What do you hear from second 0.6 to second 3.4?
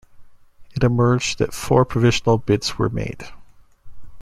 It emerged that four provisional bids were made.